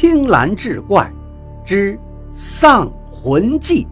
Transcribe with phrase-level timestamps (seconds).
[0.00, 1.12] 青蓝志怪
[1.66, 1.98] 之
[2.32, 3.84] 丧魂记。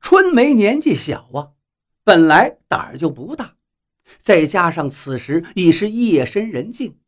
[0.00, 1.52] 春梅年纪小啊，
[2.04, 3.54] 本来胆儿就不大，
[4.22, 6.98] 再加上此时已是夜深人静，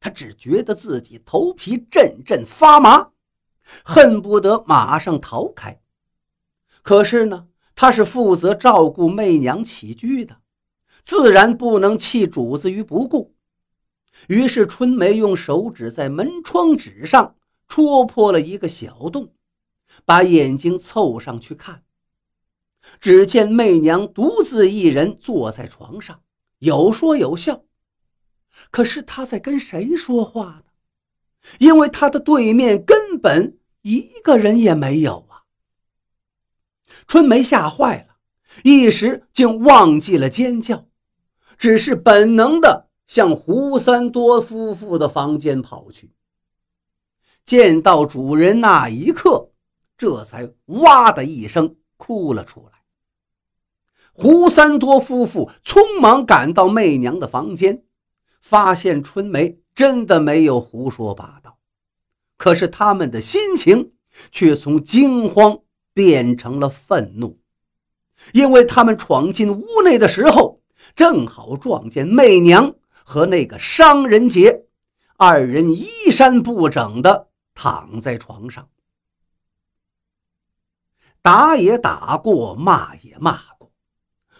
[0.00, 3.12] 她只觉得自己头皮阵阵发麻，
[3.84, 5.80] 恨不得马上逃开。
[6.82, 10.40] 可是呢，他是负责照顾媚娘起居的，
[11.02, 13.34] 自然不能弃主子于不顾。
[14.28, 19.34] 于是春梅用手指在门窗纸上戳破了一个小洞，
[20.04, 21.82] 把眼睛凑上去看。
[23.00, 26.22] 只见媚娘独自一人坐在床上，
[26.58, 27.64] 有说有笑。
[28.70, 30.64] 可是她在跟谁说话呢？
[31.58, 35.33] 因为她的对面根本一个人也没有啊！
[37.06, 38.16] 春梅吓坏了，
[38.62, 40.86] 一时竟忘记了尖叫，
[41.58, 46.12] 只是本能的向胡三多夫妇的房间跑去。
[47.44, 49.50] 见到主人那一刻，
[49.98, 52.80] 这才哇的一声哭了出来。
[54.12, 57.84] 胡三多夫妇匆忙赶到媚娘的房间，
[58.40, 61.58] 发现春梅真的没有胡说八道。
[62.36, 63.92] 可是他们的心情
[64.30, 65.58] 却从惊慌
[65.94, 67.38] 变成了愤怒，
[68.32, 70.60] 因为他们闯进屋内的时候，
[70.94, 74.66] 正好撞见媚娘和那个商人杰
[75.16, 78.68] 二人衣衫不整的躺在床上，
[81.22, 83.70] 打也打过，骂也骂过。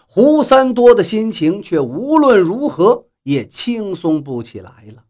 [0.05, 5.03] 胡三多的心情却无论如何也轻松不起来了。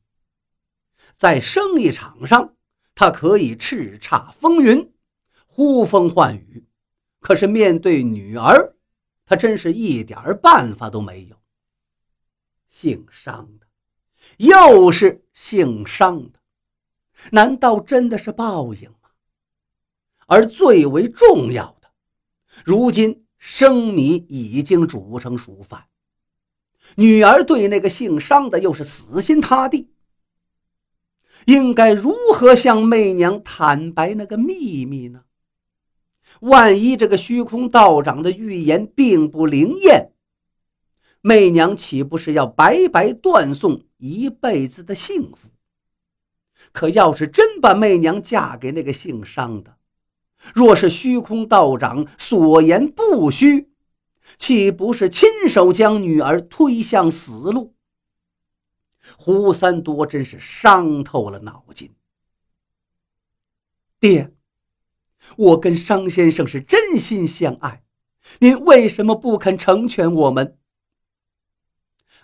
[1.16, 2.56] 在生意场上，
[2.94, 4.94] 他可以叱咤风云，
[5.56, 6.66] 呼风唤雨；
[7.22, 8.76] 可是面对女儿，
[9.26, 11.38] 他真是一点办法都没有。
[12.68, 13.66] 姓商的，
[14.36, 16.40] 又是姓商的，
[17.32, 19.12] 难道真的是报应吗？
[20.28, 21.90] 而最为重要的，
[22.66, 23.22] 如今。
[23.38, 25.86] 生米已经煮成熟饭，
[26.96, 29.92] 女儿对那个姓商的又是死心塌地，
[31.46, 35.25] 应该如何向媚娘坦白那个秘密呢？
[36.42, 40.12] 万一这个虚空道长的预言并不灵验，
[41.22, 45.50] 媚娘岂不是要白白断送一辈子的幸福？
[46.72, 49.78] 可要是真把媚娘嫁给那个姓商的，
[50.54, 53.72] 若是虚空道长所言不虚，
[54.38, 57.74] 岂不是亲手将女儿推向死路？
[59.18, 61.94] 胡三多真是伤透了脑筋。
[64.00, 64.35] 爹，
[65.38, 67.84] 我跟商先生是真心相爱，
[68.40, 70.58] 您为什么不肯成全我们？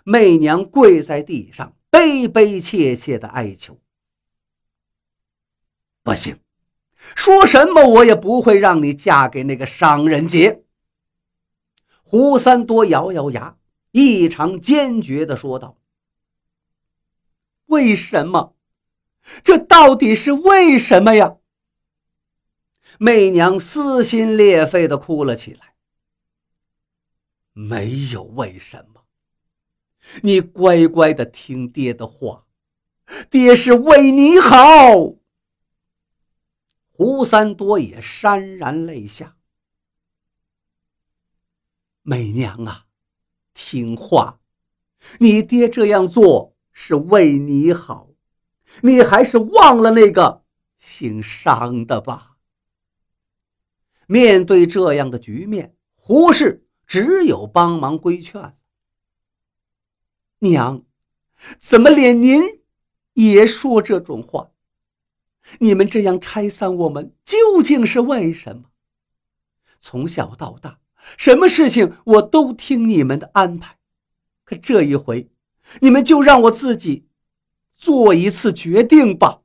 [0.04, 3.78] 媚娘跪在地上，悲悲切切的哀求
[6.02, 6.38] ：“不行。”
[7.16, 10.62] 说什么我也不会让你嫁给那个商人杰。
[12.04, 13.56] 胡三多咬咬牙，
[13.90, 15.76] 异常坚决的说道
[17.66, 18.54] ：“为什么？
[19.42, 21.38] 这到底是为什么呀？”
[23.04, 25.74] 媚娘撕心裂肺地哭了起来。
[27.52, 29.02] 没有为什么，
[30.22, 32.46] 你乖乖的听爹的话，
[33.28, 35.16] 爹是为你好。
[36.92, 39.36] 胡三多也潸然泪下。
[42.02, 42.86] 媚娘啊，
[43.52, 44.38] 听话，
[45.18, 48.10] 你爹这样做是为你好，
[48.82, 50.44] 你还是忘了那个
[50.78, 52.31] 姓商的吧。
[54.12, 58.54] 面对这样的局面，胡氏只有帮忙规劝。
[60.40, 60.84] 娘，
[61.58, 62.42] 怎么连您
[63.14, 64.50] 也说这种话？
[65.60, 68.64] 你们这样拆散我们，究竟是为什么？
[69.80, 70.80] 从小到大，
[71.16, 73.78] 什么事情我都听你们的安排，
[74.44, 75.30] 可这一回，
[75.80, 77.08] 你们就让我自己
[77.74, 79.41] 做一次决定吧。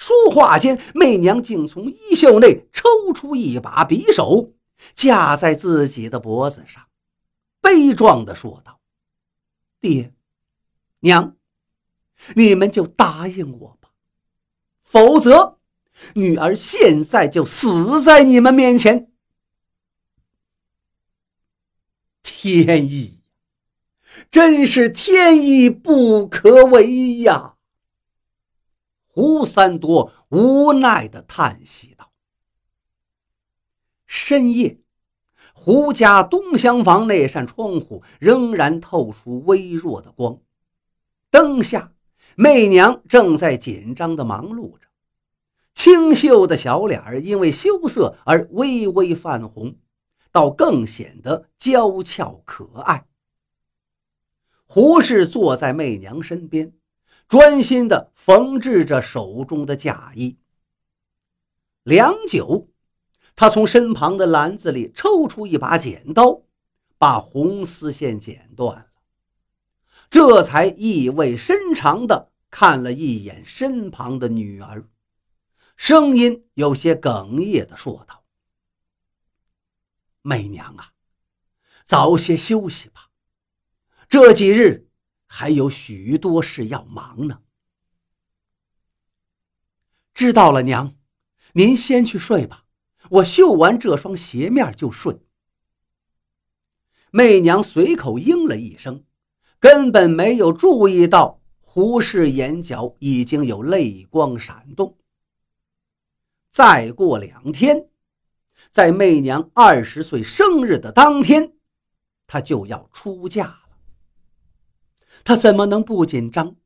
[0.00, 4.54] 说话间，媚娘竟从衣袖内抽出一把匕首，
[4.94, 6.86] 架在自己的脖子上，
[7.60, 8.80] 悲壮地说道
[9.78, 10.14] ：“爹，
[11.00, 11.36] 娘，
[12.34, 13.90] 你们就答应我吧。”
[14.82, 15.58] 否则，
[16.14, 19.12] 女儿现在就死在你们面前。
[22.22, 23.20] 天意，
[24.30, 27.49] 真是天意不可违呀！
[29.12, 32.12] 胡三多无奈的叹息道。
[34.06, 34.80] 深夜，
[35.52, 40.38] 胡家东厢房那扇窗户仍然透出微弱的光，
[41.28, 41.92] 灯下，
[42.36, 44.86] 媚娘正在紧张的忙碌着，
[45.74, 49.76] 清秀的小脸儿因为羞涩而微微泛红，
[50.30, 53.06] 倒更显得娇俏可爱。
[54.66, 56.72] 胡氏坐在媚娘身边，
[57.30, 60.36] 专心地缝制着手中的嫁衣。
[61.84, 62.68] 良久，
[63.36, 66.42] 他从身旁的篮子里抽出一把剪刀，
[66.98, 68.86] 把红丝线剪断了，
[70.10, 74.88] 这才意味深长地看了一眼身旁的女儿，
[75.76, 78.24] 声音有些哽咽地说道
[80.22, 80.90] ：“媚娘啊，
[81.84, 83.08] 早些休息吧。”
[84.10, 84.89] 这几日
[85.32, 87.40] 还有许多事要忙呢。
[90.12, 90.96] 知道了，娘，
[91.52, 92.64] 您先去睡吧，
[93.10, 95.20] 我绣完这双鞋面就睡。
[97.12, 99.04] 媚娘随口应了一声，
[99.60, 104.98] 根本没有注意到胡氏眼角已经有泪光闪动。
[106.50, 107.88] 再过两天，
[108.72, 111.54] 在媚娘二十岁生日的当天，
[112.26, 113.69] 她就要出嫁。
[115.24, 116.56] 他怎么能不紧张？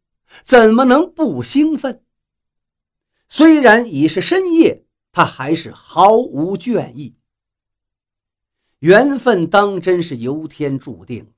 [0.43, 2.03] 怎么能不兴奋？
[3.29, 7.15] 虽然已是深夜，他还是毫无倦意。
[8.81, 11.33] 缘分当真是由天注定的。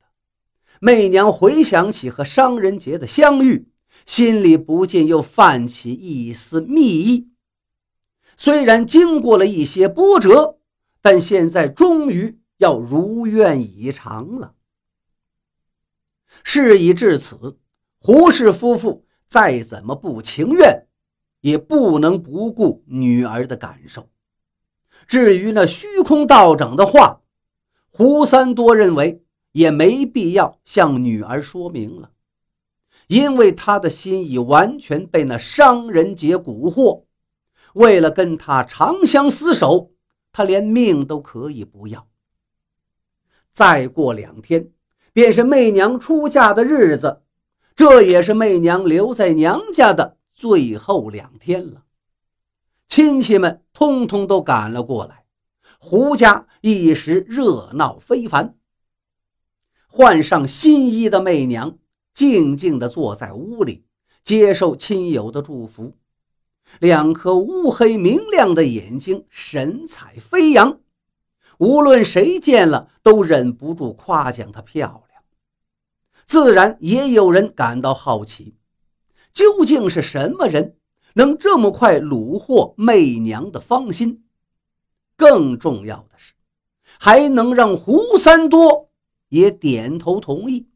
[0.81, 3.69] 媚娘回想起和商人杰的相遇，
[4.05, 7.31] 心里不禁又泛起一丝蜜意。
[8.37, 10.59] 虽然经过了一些波折，
[11.01, 14.56] 但现在终于要如愿以偿了。
[16.43, 17.59] 事已至此，
[17.99, 20.87] 胡氏夫妇再怎么不情愿，
[21.41, 24.09] 也不能不顾女儿的感受。
[25.07, 27.23] 至于那虚空道长的话，
[27.91, 32.13] 胡三多认为也没必要向女儿说明了，
[33.09, 37.05] 因为他的心已完全被那商人杰蛊惑。
[37.75, 39.91] 为了跟他长相厮守，
[40.33, 42.09] 他连命都可以不要。
[43.53, 44.71] 再过两天。
[45.17, 47.23] 便是媚娘出嫁的日子，
[47.75, 51.85] 这也是媚娘留在娘家的最后两天了。
[52.87, 55.25] 亲戚们通通都赶了过来，
[55.79, 58.57] 胡家一时热闹非凡。
[59.87, 61.79] 换上新衣的媚娘
[62.13, 63.87] 静静地坐在屋里，
[64.23, 65.95] 接受亲友的祝福，
[66.79, 70.79] 两颗乌黑明亮的眼睛神采飞扬，
[71.57, 75.06] 无论谁见了都忍不住夸奖她漂亮。
[76.39, 78.57] 自然也有人感到好奇，
[79.33, 80.77] 究竟是什么人
[81.15, 84.23] 能这么快虏获媚娘的芳心？
[85.17, 86.35] 更重要的是，
[87.01, 88.91] 还能让胡三多
[89.31, 90.69] 也点头同意。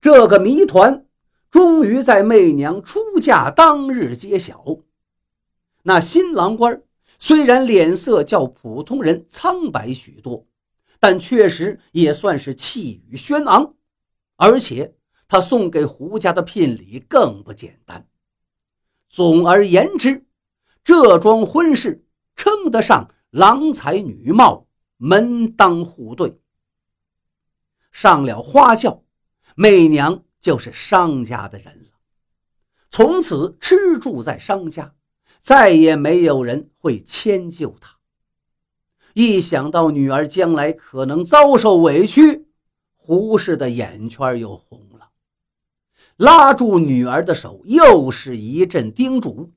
[0.00, 1.04] 这个谜团
[1.50, 4.64] 终于在媚娘出嫁当日揭晓。
[5.82, 6.82] 那新郎官
[7.18, 10.46] 虽然脸色较普通人苍白许多，
[10.98, 13.74] 但确实也算是气宇轩昂。
[14.38, 14.94] 而且
[15.26, 18.08] 他送给胡家的聘礼更不简单。
[19.10, 20.24] 总而言之，
[20.84, 22.06] 这桩婚事
[22.36, 26.40] 称得上郎才女貌，门当户对。
[27.90, 29.02] 上了花轿，
[29.56, 31.98] 媚娘就是商家的人了，
[32.90, 34.94] 从此吃住在商家，
[35.40, 37.98] 再也没有人会迁就她。
[39.14, 42.47] 一想到女儿将来可能遭受委屈，
[43.08, 45.12] 胡适的眼圈又红了，
[46.18, 49.54] 拉住女儿的手，又是一阵叮嘱。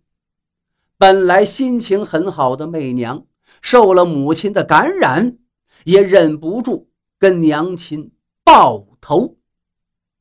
[0.98, 3.26] 本来心情很好的媚娘，
[3.62, 5.38] 受了母亲的感染，
[5.84, 6.90] 也忍不住
[7.20, 9.36] 跟娘亲抱头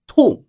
[0.09, 0.47] 痛。